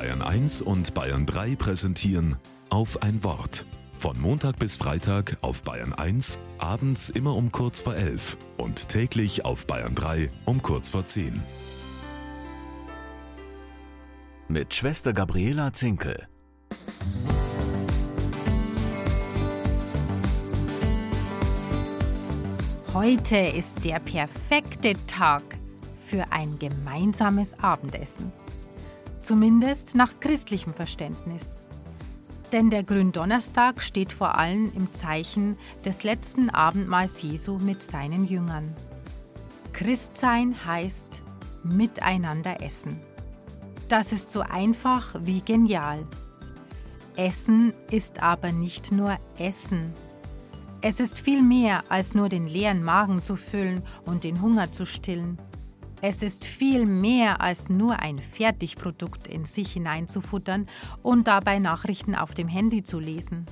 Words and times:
Bayern 0.00 0.22
1 0.22 0.62
und 0.62 0.94
Bayern 0.94 1.26
3 1.26 1.56
präsentieren 1.56 2.36
auf 2.70 3.02
ein 3.02 3.22
Wort. 3.22 3.66
Von 3.92 4.18
Montag 4.18 4.58
bis 4.58 4.78
Freitag 4.78 5.36
auf 5.42 5.62
Bayern 5.62 5.92
1, 5.92 6.38
abends 6.56 7.10
immer 7.10 7.36
um 7.36 7.52
kurz 7.52 7.80
vor 7.80 7.94
11 7.94 8.38
und 8.56 8.88
täglich 8.88 9.44
auf 9.44 9.66
Bayern 9.66 9.94
3 9.94 10.30
um 10.46 10.62
kurz 10.62 10.88
vor 10.88 11.04
10. 11.04 11.42
Mit 14.48 14.72
Schwester 14.72 15.12
Gabriela 15.12 15.74
Zinkel. 15.74 16.26
Heute 22.94 23.36
ist 23.36 23.84
der 23.84 23.98
perfekte 23.98 24.94
Tag 25.06 25.42
für 26.06 26.24
ein 26.32 26.58
gemeinsames 26.58 27.52
Abendessen. 27.62 28.39
Zumindest 29.22 29.94
nach 29.94 30.18
christlichem 30.20 30.74
Verständnis. 30.74 31.60
Denn 32.52 32.70
der 32.70 32.82
Gründonnerstag 32.82 33.80
steht 33.80 34.12
vor 34.12 34.36
allem 34.36 34.72
im 34.74 34.92
Zeichen 34.94 35.56
des 35.84 36.02
letzten 36.02 36.50
Abendmahls 36.50 37.22
Jesu 37.22 37.58
mit 37.58 37.82
seinen 37.82 38.26
Jüngern. 38.26 38.74
Christsein 39.72 40.54
heißt 40.66 41.22
miteinander 41.62 42.60
essen. 42.62 43.00
Das 43.88 44.12
ist 44.12 44.30
so 44.30 44.40
einfach 44.40 45.14
wie 45.20 45.40
genial. 45.40 46.06
Essen 47.16 47.72
ist 47.90 48.22
aber 48.22 48.52
nicht 48.52 48.92
nur 48.92 49.18
Essen. 49.38 49.92
Es 50.80 51.00
ist 51.00 51.20
viel 51.20 51.42
mehr 51.42 51.84
als 51.88 52.14
nur 52.14 52.28
den 52.28 52.46
leeren 52.46 52.82
Magen 52.82 53.22
zu 53.22 53.36
füllen 53.36 53.82
und 54.06 54.24
den 54.24 54.40
Hunger 54.40 54.72
zu 54.72 54.86
stillen. 54.86 55.38
Es 56.02 56.22
ist 56.22 56.44
viel 56.44 56.86
mehr 56.86 57.40
als 57.40 57.68
nur 57.68 57.98
ein 57.98 58.18
Fertigprodukt 58.18 59.26
in 59.26 59.44
sich 59.44 59.72
hineinzufuttern 59.72 60.66
und 61.02 61.28
dabei 61.28 61.58
Nachrichten 61.58 62.14
auf 62.14 62.34
dem 62.34 62.48
Handy 62.48 62.82
zu 62.82 62.98
lesen. 62.98 63.44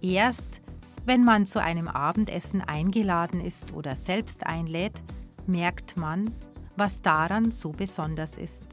Erst 0.00 0.62
wenn 1.06 1.22
man 1.22 1.44
zu 1.44 1.60
einem 1.60 1.88
Abendessen 1.88 2.62
eingeladen 2.62 3.44
ist 3.44 3.74
oder 3.74 3.94
selbst 3.94 4.46
einlädt, 4.46 5.02
merkt 5.46 5.98
man, 5.98 6.30
was 6.76 7.02
daran 7.02 7.50
so 7.50 7.72
besonders 7.72 8.38
ist. 8.38 8.66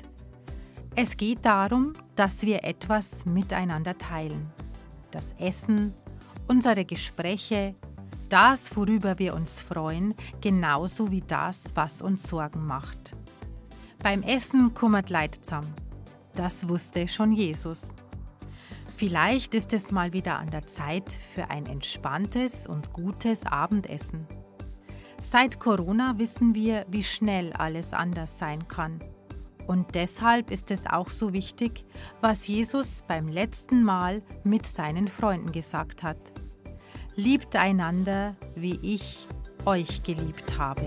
Es 0.95 1.17
geht 1.17 1.45
darum, 1.45 1.93
dass 2.15 2.43
wir 2.43 2.63
etwas 2.63 3.25
miteinander 3.25 3.97
teilen. 3.97 4.49
Das 5.11 5.33
Essen, 5.39 5.93
unsere 6.47 6.85
Gespräche, 6.85 7.75
das, 8.31 8.75
worüber 8.75 9.19
wir 9.19 9.35
uns 9.35 9.61
freuen, 9.61 10.15
genauso 10.39 11.11
wie 11.11 11.21
das, 11.21 11.75
was 11.75 12.01
uns 12.01 12.23
Sorgen 12.23 12.65
macht. 12.65 13.13
Beim 14.01 14.23
Essen 14.23 14.73
kummert 14.73 15.09
leidsam. 15.09 15.65
Das 16.33 16.67
wusste 16.67 17.07
schon 17.07 17.33
Jesus. 17.33 17.93
Vielleicht 18.95 19.53
ist 19.53 19.73
es 19.73 19.91
mal 19.91 20.13
wieder 20.13 20.39
an 20.39 20.49
der 20.49 20.65
Zeit 20.67 21.09
für 21.09 21.49
ein 21.49 21.65
entspanntes 21.65 22.67
und 22.67 22.93
gutes 22.93 23.45
Abendessen. 23.45 24.27
Seit 25.19 25.59
Corona 25.59 26.17
wissen 26.17 26.55
wir, 26.55 26.85
wie 26.89 27.03
schnell 27.03 27.53
alles 27.53 27.93
anders 27.93 28.39
sein 28.39 28.67
kann. 28.67 28.99
Und 29.67 29.95
deshalb 29.95 30.51
ist 30.51 30.71
es 30.71 30.85
auch 30.87 31.09
so 31.09 31.33
wichtig, 31.33 31.85
was 32.21 32.47
Jesus 32.47 33.03
beim 33.07 33.27
letzten 33.27 33.83
Mal 33.83 34.21
mit 34.43 34.65
seinen 34.65 35.07
Freunden 35.07 35.51
gesagt 35.51 36.03
hat. 36.03 36.17
Liebt 37.15 37.55
einander, 37.55 38.35
wie 38.55 38.79
ich 38.81 39.27
euch 39.65 40.03
geliebt 40.03 40.57
habe. 40.57 40.85